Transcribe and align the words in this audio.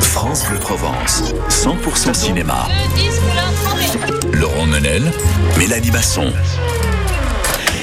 France 0.00 0.44
Bleu 0.48 0.58
Provence, 0.60 1.24
100% 1.48 2.14
cinéma. 2.14 2.68
Laurent 4.32 4.66
Menel, 4.66 5.02
Mélanie 5.58 5.90
Basson. 5.90 6.32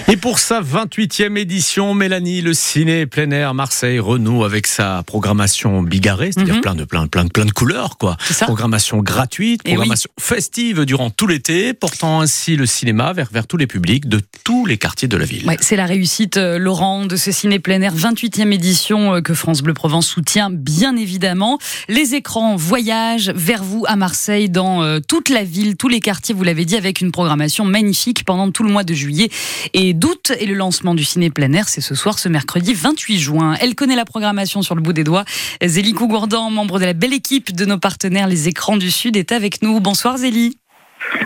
Et 0.10 0.18
pour 0.18 0.38
sa 0.38 0.60
28e 0.62 1.38
édition, 1.38 1.94
Mélanie, 1.94 2.42
le 2.42 2.54
ciné 2.54 3.06
plein 3.06 3.32
air 3.32 3.54
Marseille 3.54 4.00
renoue 4.00 4.44
avec 4.44 4.68
sa 4.68 5.02
programmation 5.04 5.82
bigarrée, 5.82 6.32
c'est-à-dire 6.34 6.56
Mhm. 6.56 6.62
plein 6.62 6.76
de 6.76 6.84
plein, 6.84 7.08
plein, 7.08 7.28
plein 7.28 7.46
de 7.46 7.52
couleurs, 7.52 7.98
quoi. 7.98 8.18
Ça. 8.30 8.46
Programmation 8.46 8.98
gratuite, 9.02 9.62
Eh 9.64 9.70
oui. 9.70 9.76
programmation 9.76 10.10
festive 10.20 10.84
durant 10.84 11.10
tout 11.10 11.26
l'été, 11.26 11.74
portant 11.74 12.20
ainsi 12.20 12.58
le 12.58 12.66
cinéma 12.66 13.14
vers, 13.14 13.30
vers 13.32 13.48
tous 13.48 13.56
les 13.56 13.66
publics 13.66 14.10
de 14.10 14.20
tous 14.44 14.66
les 14.66 14.78
quartiers 14.78 15.08
de 15.08 15.16
la 15.16 15.24
ville. 15.24 15.48
Ouais, 15.48 15.58
c'est 15.62 15.78
la 15.78 15.86
réussite, 15.86 16.36
euh, 16.36 16.58
Laurent, 16.60 17.06
de 17.06 17.16
ce 17.16 17.32
ciné 17.32 17.60
plein 17.60 17.82
air 17.82 17.96
28e 17.96 18.52
édition 18.52 19.16
euh, 19.16 19.22
que 19.22 19.34
France 19.34 19.62
Bleu 19.62 19.74
Provence 19.74 20.08
soutient, 20.08 20.50
bien 20.52 20.98
évidemment. 20.98 21.60
Les 21.88 22.14
écrans 22.14 22.58
voyagent 22.58 23.32
vers 23.36 23.64
vous 23.64 23.86
à 23.88 23.96
Marseille, 23.96 24.50
dans 24.50 24.84
euh, 24.84 25.00
toute 25.08 25.30
la 25.30 25.46
ville, 25.46 25.78
tous 25.78 25.88
les 25.88 26.02
quartiers, 26.02 26.36
vous 26.36 26.44
l'avez 26.44 26.66
dit, 26.66 26.76
avec 26.76 27.00
une 27.00 27.12
programmation 27.14 27.64
magnifique 27.64 28.26
pendant 28.26 28.52
tout 28.52 28.64
le 28.64 28.70
mois 28.70 28.84
de 28.84 28.94
juillet 28.94 29.30
et 29.74 29.93
d'août. 29.94 30.32
Et 30.40 30.46
le 30.46 30.54
lancement 30.54 30.96
du 30.96 31.04
ciné 31.04 31.30
plein 31.30 31.54
air, 31.54 31.70
c'est 31.70 31.82
ce 31.82 31.96
soir, 31.96 32.20
ce 32.20 32.30
mercredi 32.30 32.74
28 32.74 33.20
juin. 33.20 33.56
Elle 33.60 33.76
connaît 33.76 33.96
la 33.96 34.06
programmation 34.06 34.62
sur 34.62 34.76
le 34.76 34.82
bout 34.82 34.94
des 34.94 35.04
doigts. 35.04 35.26
Zélie 35.64 35.94
Cougourdan, 35.94 36.50
membre 36.50 36.80
de 36.80 36.86
la 36.86 36.94
belle 36.94 37.14
équipe 37.14 37.56
de 37.56 37.66
nos 37.66 37.78
partenaires, 37.78 38.28
les 38.28 38.48
écrans 38.48 38.78
du 38.78 38.92
Sud, 38.92 39.16
est 39.18 39.32
avec 39.32 39.62
nous. 39.62 39.80
Bonsoir 39.80 40.18
Zélie. 40.18 40.58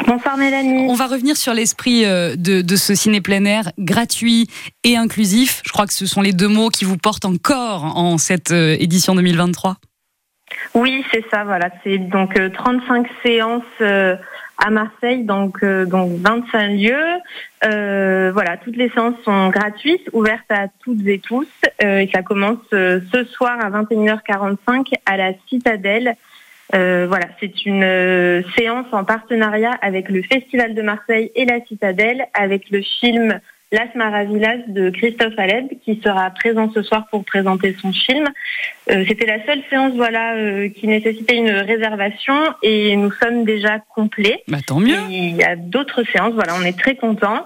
Bonsoir 0.08 0.38
Mélanie. 0.38 0.88
On 0.90 0.96
va 0.96 1.08
revenir 1.08 1.38
sur 1.38 1.54
l'esprit 1.54 2.06
euh, 2.06 2.36
de, 2.36 2.62
de 2.62 2.76
ce 2.76 2.96
ciné 2.96 3.22
plein 3.22 3.46
air 3.46 3.72
gratuit 3.78 4.48
et 4.84 4.96
inclusif. 4.96 5.62
Je 5.66 5.72
crois 5.72 5.86
que 5.86 5.94
ce 5.94 6.06
sont 6.06 6.22
les 6.22 6.34
deux 6.34 6.48
mots 6.48 6.70
qui 6.70 6.86
vous 6.86 6.98
portent 6.98 7.26
encore 7.26 7.84
en 7.84 8.18
cette 8.18 8.52
euh, 8.52 8.76
édition 8.80 9.16
2023. 9.16 9.78
Oui, 10.74 11.04
c'est 11.12 11.26
ça, 11.30 11.44
voilà. 11.44 11.70
C'est 11.84 11.98
donc 11.98 12.38
euh, 12.40 12.50
35 12.50 13.08
séances 13.24 13.64
euh, 13.82 14.16
à 14.58 14.70
Marseille, 14.70 15.24
donc, 15.24 15.64
euh, 15.64 15.86
donc 15.86 16.12
25 16.20 16.68
lieux. 16.70 16.96
Euh, 17.66 18.32
voilà, 18.34 18.58
toutes 18.58 18.76
les 18.76 18.90
séances 18.90 19.16
sont 19.24 19.50
gratuites, 19.50 20.10
ouvertes 20.14 20.50
à 20.50 20.68
toutes 20.84 21.06
et 21.08 21.20
tous. 21.20 21.48
Euh, 21.84 22.00
et 22.00 22.10
ça 22.14 22.22
commence 22.22 22.58
euh, 22.74 23.00
ce 23.14 23.24
soir 23.26 23.58
à 23.60 23.70
21h45 23.70 24.94
à 25.06 25.18
la 25.18 25.32
Citadelle. 25.50 26.16
Euh, 26.76 27.06
voilà, 27.08 27.28
c'est 27.40 27.66
une 27.66 27.84
euh, 27.84 28.42
séance 28.58 28.88
en 28.92 29.06
partenariat 29.06 29.72
avec 29.82 30.10
le 30.10 30.22
Festival 30.22 30.76
de 30.76 30.82
Marseille 30.82 31.32
et 31.36 31.46
la 31.46 31.64
Citadelle, 31.66 32.26
avec 32.34 32.70
le 32.72 32.82
film 32.82 33.40
Las 33.72 33.94
Maravillas 33.96 34.60
de 34.68 34.90
Christophe 34.92 35.38
Aleb, 35.38 35.68
qui 35.84 36.00
sera 36.02 36.30
présent 36.30 36.72
ce 36.74 36.82
soir 36.84 37.08
pour 37.12 37.26
présenter 37.26 37.76
son 37.82 37.92
film. 37.92 38.26
Euh, 38.90 39.04
C'était 39.06 39.26
la 39.26 39.46
seule 39.46 39.62
séance 39.70 39.94
voilà, 39.94 40.36
euh, 40.36 40.70
qui 40.70 40.88
nécessitait 40.88 41.36
une 41.36 41.52
réservation 41.52 42.36
et 42.64 42.96
nous 42.96 43.12
sommes 43.12 43.44
déjà 43.44 43.80
complets. 43.94 44.42
Bah, 44.48 44.60
tant 44.66 44.80
mieux. 44.80 44.98
Il 45.10 45.36
y 45.36 45.44
a 45.44 45.58
d'autres 45.58 46.04
séances, 46.04 46.34
voilà, 46.34 46.54
on 46.56 46.64
est 46.64 46.80
très 46.80 46.96
contents. 46.96 47.46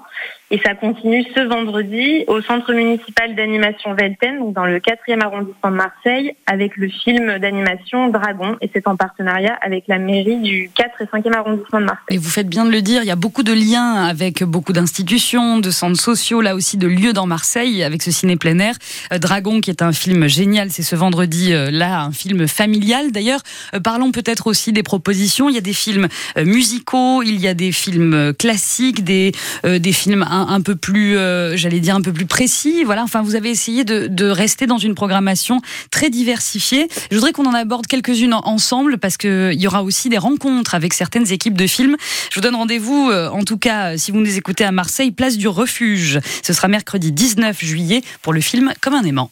Et 0.54 0.60
ça 0.60 0.76
continue 0.76 1.24
ce 1.34 1.40
vendredi 1.40 2.26
au 2.28 2.42
centre 2.42 2.74
municipal 2.74 3.34
d'animation 3.36 3.94
Velten, 3.94 4.40
donc 4.40 4.54
dans 4.54 4.66
le 4.66 4.80
4e 4.80 5.22
arrondissement 5.22 5.72
de 5.72 5.76
Marseille, 5.78 6.36
avec 6.46 6.76
le 6.76 6.90
film 6.90 7.40
d'animation 7.40 8.10
Dragon. 8.10 8.58
Et 8.60 8.70
c'est 8.74 8.86
en 8.86 8.98
partenariat 8.98 9.58
avec 9.62 9.86
la 9.88 9.98
mairie 9.98 10.40
du 10.42 10.70
4 10.76 11.02
et 11.02 11.06
5e 11.06 11.34
arrondissement 11.34 11.80
de 11.80 11.86
Marseille. 11.86 12.04
Et 12.10 12.18
vous 12.18 12.30
faites 12.30 12.50
bien 12.50 12.66
de 12.66 12.72
le 12.72 12.82
dire, 12.82 13.02
il 13.02 13.08
y 13.08 13.12
a 13.12 13.16
beaucoup 13.16 13.44
de 13.44 13.54
liens 13.54 14.04
avec 14.04 14.44
beaucoup 14.44 14.74
d'institutions, 14.74 15.60
de 15.60 15.72
centres 15.72 16.02
sociaux, 16.02 16.42
là 16.42 16.54
aussi 16.54 16.76
de 16.76 16.88
lieux 16.88 17.14
dans 17.14 17.28
Marseille, 17.28 17.82
avec 17.82 18.04
ce 18.04 18.12
ciné 18.12 18.36
plein 18.36 18.60
air. 18.60 18.76
Euh, 19.14 19.20
Dragon, 19.20 19.62
qui 19.62 19.70
est 19.70 19.82
un 19.82 19.94
film 19.94 20.28
génial, 20.28 20.70
c'est 20.70 20.84
ce 20.84 20.98
vendredi, 20.98 21.54
euh, 21.54 21.72
là, 21.72 22.02
un 22.02 22.12
film 22.12 22.46
familial. 22.50 23.14
D'ailleurs, 23.14 23.40
euh, 23.74 23.80
parlons 23.80 24.12
peut-être 24.12 24.48
aussi 24.48 24.74
des 24.74 24.84
propositions. 24.84 25.48
Il 25.48 25.56
y 25.56 25.58
a 25.58 25.62
des 25.62 25.72
films 25.72 26.10
musicaux, 26.36 27.24
il 27.24 27.40
y 27.40 27.48
a 27.48 27.54
des 27.54 27.72
films 27.72 28.34
classiques, 28.38 29.06
des, 29.06 29.32
des 29.64 29.94
films 29.94 30.26
un, 30.48 30.62
peu 30.62 30.76
plus, 30.76 31.18
euh, 31.18 31.56
j'allais 31.58 31.80
dire, 31.80 31.96
un 31.96 32.02
peu 32.02 32.14
plus 32.14 32.26
précis. 32.26 32.84
Voilà, 32.84 33.04
enfin, 33.04 33.22
vous 33.22 33.36
avez 33.36 33.50
essayé 33.50 33.84
de, 33.84 34.30
rester 34.30 34.68
dans 34.68 34.78
une 34.78 34.96
programmation 34.96 35.62
très 35.90 36.10
diversifiée. 36.10 36.88
Je 37.10 37.16
voudrais 37.16 37.32
qu'on 37.32 37.46
en 37.46 37.54
aborde 37.54 37.88
quelques-unes 37.88 38.34
en- 38.34 38.42
ensemble, 38.46 38.98
parce 38.98 39.18
qu'il 39.18 39.60
y 39.60 39.68
aura 39.68 39.84
aussi 39.84 40.10
des 40.10 40.18
rencontres 40.18 40.76
avec 40.76 40.94
certaines 40.94 41.32
équipes 41.32 41.58
de 41.58 41.68
films. 41.68 41.98
Je 42.30 42.36
vous 42.36 42.42
donne 42.42 42.56
rendez-vous, 42.56 43.10
euh, 43.10 43.30
en 43.30 43.44
tout 43.44 43.58
cas, 43.58 43.98
si 43.98 44.12
vous 44.12 44.20
nous 44.20 44.38
écoutez 44.38 44.64
à 44.64 44.72
Marseille, 44.72 45.12
place 45.12 45.38
du 45.38 45.48
Refuge. 45.48 46.20
Ce 46.44 46.54
sera 46.54 46.68
mercredi 46.68 47.12
19 47.12 47.60
juillet 47.64 48.02
pour 48.22 48.34
le 48.34 48.42
film 48.42 48.74
Comme 48.82 48.94
un 48.94 49.04
aimant. 49.04 49.32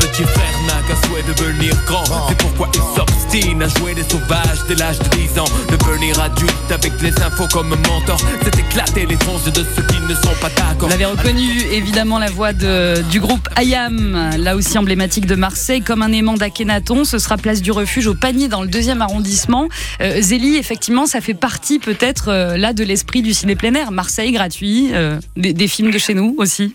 Petit 0.00 0.24
frère 0.24 0.60
n'a 0.66 0.82
qu'un 0.88 1.06
souhait 1.06 1.22
de 1.22 1.32
devenir 1.34 1.74
grand. 1.84 2.04
C'est 2.28 2.38
pourquoi 2.38 2.70
il 2.74 2.80
s'obstine 2.96 3.62
à 3.62 3.68
jouer 3.68 3.94
les 3.94 4.02
sauvages 4.02 4.64
dès 4.66 4.74
l'âge 4.74 4.98
de 4.98 5.08
10 5.08 5.38
ans. 5.38 5.44
Devenir 5.70 6.18
adulte 6.20 6.52
avec 6.70 6.92
les 7.02 7.12
infos 7.22 7.46
comme 7.52 7.68
mentor. 7.68 8.18
C'est 8.42 8.58
éclater 8.58 9.06
les 9.06 9.16
tronches 9.16 9.44
de 9.44 9.64
ceux 9.76 9.82
qui 9.82 10.00
ne 10.08 10.14
sont 10.14 10.34
pas 10.40 10.48
d'accord. 10.56 10.74
Vous 10.80 10.88
l'avez 10.88 11.04
reconnu, 11.04 11.60
évidemment, 11.72 12.18
la 12.18 12.30
voix 12.30 12.52
de, 12.52 13.02
du 13.10 13.20
groupe 13.20 13.48
IAM, 13.60 14.36
là 14.38 14.56
aussi 14.56 14.78
emblématique 14.78 15.26
de 15.26 15.34
Marseille, 15.34 15.82
comme 15.82 16.02
un 16.02 16.12
aimant 16.12 16.34
d'Akhenaton. 16.34 17.04
Ce 17.04 17.18
sera 17.18 17.36
place 17.36 17.60
du 17.60 17.70
refuge 17.70 18.06
au 18.06 18.14
panier 18.14 18.48
dans 18.48 18.62
le 18.62 18.68
deuxième 18.68 19.02
arrondissement. 19.02 19.68
Euh, 20.00 20.20
Zélie, 20.20 20.56
effectivement, 20.56 21.06
ça 21.06 21.20
fait 21.20 21.34
partie 21.34 21.78
peut-être 21.78 22.28
euh, 22.28 22.56
là 22.56 22.72
de 22.72 22.84
l'esprit 22.84 23.22
du 23.22 23.34
ciné 23.34 23.54
plein 23.54 23.74
air. 23.74 23.90
Marseille 23.90 24.32
gratuit, 24.32 24.90
euh, 24.92 25.18
des, 25.36 25.52
des 25.52 25.68
films 25.68 25.90
de 25.90 25.98
chez 25.98 26.14
nous 26.14 26.34
aussi. 26.38 26.74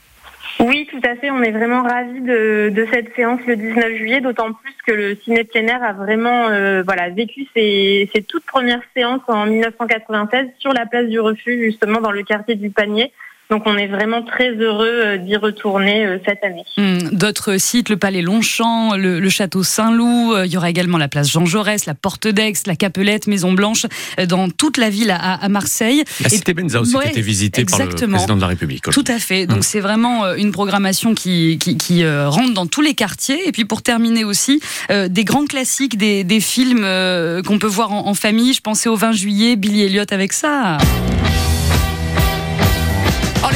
Oui, 0.59 0.88
tout 0.89 1.01
à 1.03 1.16
fait. 1.16 1.31
On 1.31 1.41
est 1.41 1.51
vraiment 1.51 1.83
ravis 1.83 2.21
de, 2.21 2.88
cette 2.91 3.13
séance 3.16 3.41
le 3.45 3.55
19 3.57 3.95
juillet, 3.95 4.21
d'autant 4.21 4.53
plus 4.53 4.73
que 4.85 4.93
le 4.93 5.16
ciné 5.16 5.43
plein 5.43 5.67
a 5.67 5.93
vraiment 5.93 6.47
euh, 6.49 6.81
voilà, 6.83 7.09
vécu 7.09 7.45
ses, 7.53 8.09
ses 8.13 8.23
toutes 8.23 8.45
premières 8.45 8.81
séances 8.95 9.21
en 9.27 9.45
1996 9.47 10.47
sur 10.59 10.71
la 10.73 10.85
place 10.85 11.07
du 11.07 11.19
refuge, 11.19 11.59
justement 11.61 11.99
dans 11.99 12.11
le 12.11 12.23
quartier 12.23 12.55
du 12.55 12.69
Panier. 12.69 13.11
Donc 13.51 13.63
on 13.66 13.78
est 13.78 13.88
vraiment 13.88 14.23
très 14.23 14.51
heureux 14.56 14.88
euh, 15.06 15.17
d'y 15.17 15.35
retourner 15.35 16.06
euh, 16.06 16.17
cette 16.25 16.44
année. 16.44 16.63
Hum, 16.78 16.97
D'autres 17.11 17.57
sites, 17.57 17.89
le 17.89 17.97
Palais 17.97 18.22
Longchamp, 18.23 18.95
le, 18.95 19.19
le 19.19 19.29
Château 19.29 19.61
Saint-Loup, 19.61 20.33
euh, 20.33 20.45
il 20.47 20.51
y 20.51 20.57
aura 20.57 20.69
également 20.69 20.97
la 20.97 21.07
place 21.07 21.29
Jean 21.29 21.45
Jaurès, 21.45 21.85
la 21.85 21.94
Porte 21.94 22.28
d'Aix, 22.28 22.53
la 22.66 22.75
Capelette, 22.75 23.28
Maison 23.28 23.53
Blanche, 23.53 23.85
euh, 24.19 24.25
dans 24.25 24.50
toute 24.50 24.78
la 24.78 24.89
ville 24.89 25.11
à, 25.11 25.33
à 25.35 25.47
Marseille. 25.50 26.03
La 26.22 26.29
cité 26.29 26.53
Benza 26.56 26.81
aussi 26.81 26.95
Ouais, 26.95 27.03
qui 27.03 27.07
a 27.09 27.11
été 27.11 27.22
visitée 27.22 27.66
par 27.66 27.79
le 27.79 27.85
président 28.13 28.35
de 28.35 28.41
la 28.41 28.47
République. 28.47 28.83
Tout 28.89 29.03
à 29.07 29.19
fait. 29.19 29.45
Donc 29.45 29.59
Mm. 29.59 29.62
c'est 29.63 29.79
vraiment 29.79 30.33
une 30.33 30.51
programmation 30.51 31.13
qui, 31.13 31.57
qui, 31.59 31.77
qui, 31.77 32.03
euh, 32.03 32.27
rentre 32.29 32.53
dans 32.53 32.66
tous 32.66 32.81
les 32.81 32.94
quartiers. 32.95 33.47
Et 33.47 33.51
puis 33.51 33.66
pour 33.66 33.81
terminer 33.83 34.23
aussi, 34.23 34.59
euh, 34.91 35.07
des 35.07 35.23
grands 35.23 35.45
classiques, 35.45 35.97
des, 35.97 36.23
des 36.23 36.39
films 36.39 36.83
euh, 36.83 37.41
qu'on 37.44 37.59
peut 37.59 37.67
voir 37.67 37.91
en, 37.94 38.07
en 38.07 38.13
famille. 38.16 38.53
Je 38.53 38.62
pensais 38.62 38.89
au 38.89 38.95
20 38.95 39.12
juillet, 39.12 39.56
Billy 39.56 39.83
Elliot 39.83 40.03
avec 40.12 40.33
ça. 40.33 40.77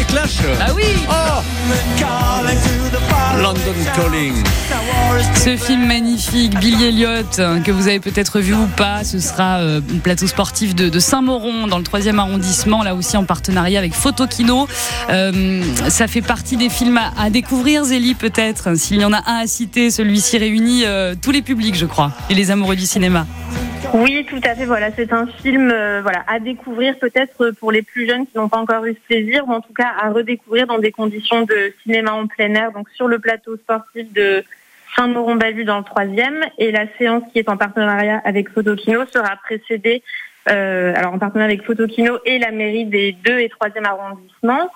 Oh, 0.09 0.11
Clash 0.11 0.39
Ah 0.59 0.73
oui 0.75 0.83
London 3.41 3.61
Calling. 3.95 4.33
Ce 5.35 5.55
film 5.55 5.85
magnifique, 5.85 6.57
Billy 6.59 6.85
Elliot, 6.85 7.23
hein, 7.37 7.61
que 7.61 7.71
vous 7.71 7.87
avez 7.87 7.99
peut-être 7.99 8.39
vu 8.39 8.53
ou 8.53 8.65
pas, 8.75 9.03
ce 9.03 9.19
sera 9.19 9.59
euh, 9.59 9.79
un 9.79 9.99
plateau 9.99 10.27
sportif 10.27 10.75
de, 10.75 10.89
de 10.89 10.99
Saint-Mauron, 10.99 11.67
dans 11.67 11.77
le 11.77 11.83
3e 11.83 12.17
arrondissement, 12.17 12.83
là 12.83 12.95
aussi 12.95 13.17
en 13.17 13.23
partenariat 13.23 13.79
avec 13.79 13.93
Photokino. 13.93 14.67
Euh, 15.09 15.63
ça 15.89 16.07
fait 16.07 16.21
partie 16.21 16.57
des 16.57 16.69
films 16.69 16.97
à, 16.97 17.13
à 17.17 17.29
découvrir, 17.29 17.83
Zélie, 17.85 18.15
peut-être. 18.15 18.75
S'il 18.77 18.99
y 18.99 19.05
en 19.05 19.13
a 19.13 19.21
un 19.25 19.43
à 19.43 19.47
citer, 19.47 19.89
celui-ci 19.91 20.37
réunit 20.37 20.83
euh, 20.85 21.15
tous 21.19 21.31
les 21.31 21.41
publics, 21.41 21.75
je 21.75 21.85
crois, 21.85 22.11
et 22.29 22.33
les 22.33 22.51
amoureux 22.51 22.75
du 22.75 22.85
cinéma. 22.85 23.25
Oui, 23.93 24.25
tout 24.25 24.39
à 24.43 24.55
fait. 24.55 24.65
Voilà, 24.65 24.91
c'est 24.95 25.11
un 25.13 25.25
film 25.25 25.71
euh, 25.71 26.01
voilà 26.01 26.23
à 26.27 26.39
découvrir 26.39 26.97
peut-être 26.99 27.51
pour 27.51 27.71
les 27.71 27.81
plus 27.81 28.07
jeunes 28.07 28.25
qui 28.25 28.37
n'ont 28.37 28.49
pas 28.49 28.57
encore 28.57 28.85
eu 28.85 28.93
ce 28.93 28.99
plaisir, 29.07 29.47
ou 29.47 29.51
en 29.51 29.61
tout 29.61 29.73
cas 29.73 29.91
à 29.99 30.09
redécouvrir 30.09 30.67
dans 30.67 30.79
des 30.79 30.91
conditions 30.91 31.41
de 31.41 31.73
cinéma 31.83 32.13
en 32.13 32.27
plein 32.27 32.53
air, 32.53 32.71
donc 32.71 32.89
sur 32.91 33.07
le 33.07 33.19
plateau 33.19 33.55
sportif 33.57 34.11
de 34.13 34.43
Saint-Mauron-Ballu 34.95 35.65
dans 35.65 35.79
le 35.79 35.83
troisième. 35.83 36.45
Et 36.57 36.71
la 36.71 36.85
séance 36.97 37.23
qui 37.31 37.39
est 37.39 37.49
en 37.49 37.57
partenariat 37.57 38.21
avec 38.25 38.49
Photokino 38.49 39.05
sera 39.11 39.35
précédée, 39.37 40.03
euh, 40.49 40.93
alors 40.95 41.13
en 41.13 41.19
partenariat 41.19 41.53
avec 41.53 41.65
Photokino 41.65 42.19
et 42.25 42.39
la 42.39 42.51
mairie 42.51 42.85
des 42.85 43.13
deux 43.13 43.39
et 43.39 43.49
troisième 43.49 43.85
arrondissements. 43.85 44.69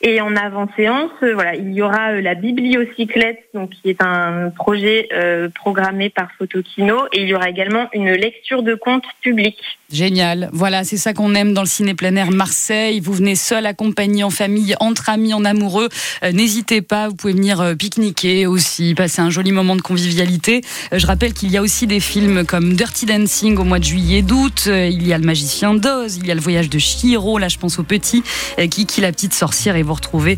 Et 0.00 0.20
en 0.20 0.36
avant-séance, 0.36 1.10
euh, 1.24 1.34
voilà, 1.34 1.56
il 1.56 1.72
y 1.72 1.82
aura 1.82 2.12
euh, 2.12 2.20
la 2.20 2.36
bibliocyclette, 2.36 3.48
donc 3.52 3.70
qui 3.70 3.90
est 3.90 4.00
un 4.00 4.50
projet 4.50 5.08
euh, 5.12 5.48
programmé 5.48 6.08
par 6.08 6.30
Photokino, 6.38 7.06
et 7.12 7.22
il 7.22 7.28
y 7.28 7.34
aura 7.34 7.48
également 7.48 7.88
une 7.92 8.12
lecture 8.12 8.62
de 8.62 8.76
contes 8.76 9.06
publics. 9.22 9.77
Génial. 9.90 10.50
Voilà, 10.52 10.84
c'est 10.84 10.98
ça 10.98 11.14
qu'on 11.14 11.34
aime 11.34 11.54
dans 11.54 11.62
le 11.62 11.66
ciné 11.66 11.94
plein 11.94 12.14
air 12.14 12.30
Marseille. 12.30 13.00
Vous 13.00 13.14
venez 13.14 13.34
seul, 13.34 13.64
accompagné, 13.64 14.22
en 14.22 14.28
famille, 14.28 14.74
entre 14.80 15.08
amis, 15.08 15.32
en 15.32 15.46
amoureux. 15.46 15.88
Euh, 16.22 16.30
n'hésitez 16.30 16.82
pas, 16.82 17.08
vous 17.08 17.14
pouvez 17.14 17.32
venir 17.32 17.62
euh, 17.62 17.74
pique-niquer 17.74 18.46
aussi, 18.46 18.94
passer 18.94 19.22
un 19.22 19.30
joli 19.30 19.50
moment 19.50 19.76
de 19.76 19.80
convivialité. 19.80 20.60
Euh, 20.92 20.98
je 20.98 21.06
rappelle 21.06 21.32
qu'il 21.32 21.50
y 21.50 21.56
a 21.56 21.62
aussi 21.62 21.86
des 21.86 22.00
films 22.00 22.44
comme 22.44 22.74
Dirty 22.74 23.06
Dancing 23.06 23.56
au 23.56 23.64
mois 23.64 23.78
de 23.78 23.84
juillet 23.84 24.20
d'août. 24.20 24.64
il 24.66 25.06
y 25.06 25.14
a 25.14 25.16
Le 25.16 25.24
Magicien 25.24 25.72
d'Oz, 25.72 26.18
il 26.18 26.26
y 26.26 26.30
a 26.30 26.34
Le 26.34 26.40
Voyage 26.42 26.68
de 26.68 26.78
Chihiro, 26.78 27.38
là 27.38 27.48
je 27.48 27.56
pense 27.56 27.78
au 27.78 27.82
petit, 27.82 28.22
Kiki 28.58 29.00
la 29.00 29.10
petite 29.10 29.32
sorcière 29.32 29.74
et 29.76 29.82
vous 29.82 29.94
retrouvez 29.94 30.34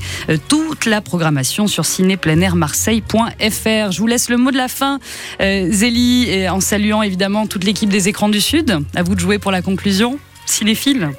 toute 0.47 0.87
la 0.87 1.01
programmation 1.01 1.67
sur 1.67 1.87
cinépleinairmarseille.fr. 1.87 3.91
Je 3.91 3.99
vous 3.99 4.07
laisse 4.07 4.29
le 4.29 4.37
mot 4.37 4.53
de 4.53 4.57
la 4.57 4.69
fin, 4.69 5.01
Zélie, 5.41 6.49
en 6.49 6.61
saluant 6.61 7.03
évidemment 7.03 7.49
toute 7.49 7.65
l'équipe 7.65 7.91
des 7.91 8.09
écrans 8.09 8.29
du 8.29 8.41
Sud. 8.41 8.79
À 8.95 9.03
vous 9.03 9.17
de 9.17 9.21
jouer 9.21 9.40
pour 9.41 9.51
la 9.51 9.63
conclusion 9.63 10.19
Cinéphile 10.47 11.11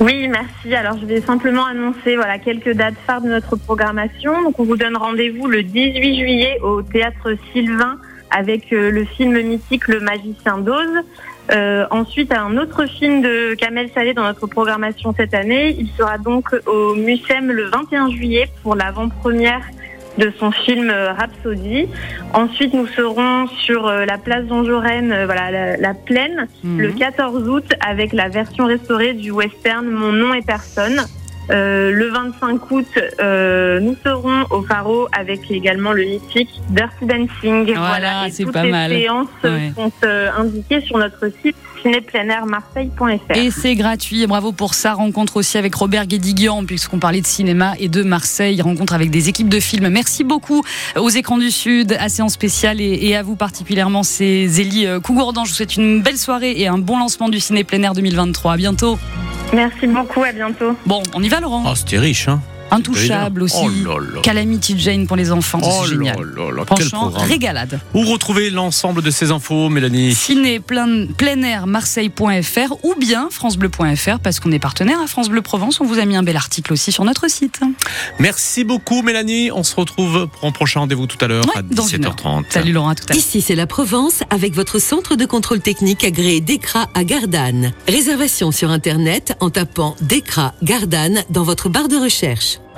oui, 0.00 0.28
merci. 0.28 0.72
Alors, 0.76 0.96
je 0.96 1.06
vais 1.06 1.20
simplement 1.20 1.64
annoncer 1.66 2.14
voilà, 2.14 2.38
quelques 2.38 2.70
dates 2.70 2.94
phares 3.04 3.20
de 3.20 3.28
notre 3.28 3.56
programmation. 3.56 4.42
Donc, 4.42 4.60
on 4.60 4.64
vous 4.64 4.76
donne 4.76 4.96
rendez-vous 4.96 5.48
le 5.48 5.64
18 5.64 6.20
juillet 6.20 6.58
au 6.62 6.82
Théâtre 6.82 7.34
Sylvain 7.52 7.96
avec 8.30 8.72
euh, 8.72 8.90
le 8.92 9.04
film 9.04 9.40
mythique 9.42 9.88
Le 9.88 9.98
Magicien 9.98 10.58
d'Oz. 10.58 10.88
Euh, 11.50 11.86
ensuite, 11.90 12.32
un 12.32 12.56
autre 12.58 12.86
film 12.86 13.22
de 13.22 13.54
Kamel 13.54 13.90
Salé 13.92 14.14
dans 14.14 14.22
notre 14.22 14.46
programmation 14.46 15.14
cette 15.16 15.34
année. 15.34 15.74
Il 15.78 15.88
sera 15.98 16.16
donc 16.18 16.54
au 16.66 16.94
Mucem 16.94 17.50
le 17.50 17.64
21 17.64 18.10
juillet 18.10 18.48
pour 18.62 18.76
l'avant-première 18.76 19.62
de 20.18 20.32
son 20.38 20.50
film 20.50 20.90
euh, 20.90 21.12
Rhapsody. 21.12 21.88
Ensuite, 22.34 22.74
nous 22.74 22.86
serons 22.88 23.46
sur 23.46 23.86
euh, 23.86 24.04
la 24.04 24.18
place 24.18 24.46
Jean-Jaurès, 24.48 25.04
euh, 25.10 25.26
voilà, 25.26 25.76
la, 25.76 25.94
plaine, 25.94 26.48
mhm. 26.64 26.80
le 26.80 26.92
14 26.92 27.48
août 27.48 27.72
avec 27.80 28.12
la 28.12 28.28
version 28.28 28.66
restaurée 28.66 29.14
du 29.14 29.30
western 29.30 29.86
Mon 29.88 30.12
nom 30.12 30.34
est 30.34 30.46
personne. 30.46 31.00
Le 31.48 32.10
25 32.10 32.70
août, 32.70 32.86
nous 33.80 33.96
serons 34.04 34.44
au 34.50 34.62
Faro 34.62 35.08
avec 35.12 35.50
également 35.50 35.92
le 35.92 36.04
mythique 36.04 36.60
Dirty 36.70 37.06
Dancing. 37.06 37.74
Voilà, 37.74 38.28
et 38.28 38.32
toutes 38.32 38.54
les 38.54 39.00
séances 39.00 39.28
sont 39.42 39.92
indiquées 40.38 40.80
sur 40.82 40.98
notre 40.98 41.30
site 41.42 41.56
marseille.fr. 42.46 43.36
Et 43.36 43.50
c'est 43.50 43.74
gratuit. 43.74 44.26
bravo 44.26 44.52
pour 44.52 44.74
ça. 44.74 44.94
Rencontre 44.94 45.36
aussi 45.36 45.58
avec 45.58 45.74
Robert 45.74 46.06
Guédiguian, 46.06 46.64
puisqu'on 46.64 46.98
parlait 46.98 47.20
de 47.20 47.26
cinéma 47.26 47.74
et 47.78 47.88
de 47.88 48.02
Marseille. 48.02 48.60
Rencontre 48.62 48.94
avec 48.94 49.10
des 49.10 49.28
équipes 49.28 49.48
de 49.48 49.60
films. 49.60 49.88
Merci 49.88 50.24
beaucoup 50.24 50.62
aux 50.96 51.08
écrans 51.08 51.38
du 51.38 51.50
Sud, 51.50 51.96
à 51.98 52.08
Séance 52.08 52.32
Spéciale 52.32 52.80
et, 52.80 53.16
à 53.16 53.22
vous 53.22 53.36
particulièrement. 53.36 54.02
C'est 54.02 54.46
Zélie 54.46 54.86
euh, 54.86 55.00
Cougourdan. 55.00 55.44
Je 55.44 55.50
vous 55.50 55.56
souhaite 55.56 55.76
une 55.76 56.02
belle 56.02 56.18
soirée 56.18 56.54
et 56.56 56.68
un 56.68 56.78
bon 56.78 56.98
lancement 56.98 57.28
du 57.28 57.40
ciné 57.40 57.64
plein 57.64 57.82
air 57.82 57.94
2023. 57.94 58.52
À 58.52 58.56
bientôt. 58.56 58.98
Merci 59.52 59.86
beaucoup. 59.86 60.22
À 60.22 60.32
bientôt. 60.32 60.76
Bon, 60.86 61.02
on 61.14 61.22
y 61.22 61.28
va, 61.28 61.40
Laurent? 61.40 61.64
Oh, 61.66 61.74
c'était 61.74 61.98
riche, 61.98 62.28
hein 62.28 62.40
Intouchable 62.70 63.42
aussi. 63.42 63.56
Oh 63.86 64.20
Calamity 64.22 64.78
Jane 64.78 65.06
pour 65.06 65.16
les 65.16 65.32
enfants, 65.32 65.60
c'est 65.62 65.70
oh 65.80 65.86
génial. 65.86 66.16
Franchement, 66.66 67.10
régalade. 67.14 67.80
Où 67.94 68.02
retrouver 68.04 68.50
l'ensemble 68.50 69.02
de 69.02 69.10
ces 69.10 69.30
infos, 69.30 69.68
Mélanie 69.68 70.14
Ciné 70.14 70.60
plein, 70.60 71.06
plein 71.06 71.42
air 71.42 71.66
marseille.fr 71.66 72.84
ou 72.84 72.94
bien 72.98 73.28
francebleu.fr 73.30 74.18
parce 74.22 74.40
qu'on 74.40 74.52
est 74.52 74.58
partenaire 74.58 75.00
à 75.00 75.06
France 75.06 75.28
Bleu 75.28 75.42
Provence. 75.42 75.80
On 75.80 75.84
vous 75.84 75.98
a 75.98 76.04
mis 76.04 76.16
un 76.16 76.22
bel 76.22 76.36
article 76.36 76.72
aussi 76.72 76.92
sur 76.92 77.04
notre 77.04 77.28
site. 77.30 77.60
Merci 78.18 78.64
beaucoup, 78.64 79.02
Mélanie. 79.02 79.50
On 79.52 79.62
se 79.62 79.74
retrouve 79.74 80.28
pour 80.28 80.48
un 80.48 80.52
prochain 80.52 80.80
rendez-vous 80.80 81.06
tout 81.06 81.22
à 81.24 81.28
l'heure 81.28 81.44
à 81.56 81.62
17h30. 81.62 82.44
Salut 82.50 82.72
Laurent, 82.72 82.94
tout 82.94 83.04
à 83.08 83.12
l'heure. 83.12 83.18
Ici, 83.18 83.40
c'est 83.40 83.54
la 83.54 83.66
Provence 83.66 84.22
avec 84.30 84.54
votre 84.54 84.78
centre 84.78 85.16
de 85.16 85.24
contrôle 85.24 85.60
technique 85.60 86.04
agréé 86.04 86.40
DECRA 86.40 86.88
à 86.94 87.04
Gardanne. 87.04 87.72
Réservation 87.86 88.52
sur 88.52 88.70
Internet 88.70 89.36
en 89.40 89.50
tapant 89.50 89.96
DECRA 90.02 90.54
Gardanne 90.62 91.22
dans 91.30 91.44
votre 91.44 91.68
barre 91.68 91.88
de 91.88 91.96
recherche. 91.96 92.57